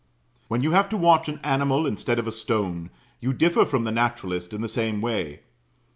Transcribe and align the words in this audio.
When 0.47 0.63
you 0.63 0.71
have 0.71 0.89
to 0.89 0.97
watch 0.97 1.29
an 1.29 1.39
animal 1.43 1.85
instead 1.85 2.17
of 2.17 2.25
a 2.25 2.31
stone, 2.31 2.89
you 3.19 3.33
differ 3.33 3.65
from 3.65 3.83
the 3.83 3.91
naturalist 3.91 4.51
in 4.51 4.61
the 4.61 4.67
same 4.67 4.99
way. 4.99 5.41